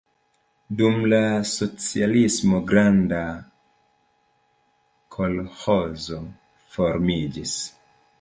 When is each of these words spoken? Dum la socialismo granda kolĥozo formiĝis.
Dum 0.77 0.95
la 1.11 1.17
socialismo 1.49 2.61
granda 2.71 3.19
kolĥozo 5.17 6.19
formiĝis. 6.77 7.55